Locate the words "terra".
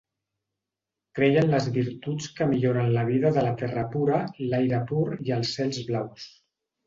3.61-3.83